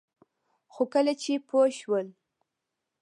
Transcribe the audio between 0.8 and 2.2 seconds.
کله چې پوه شول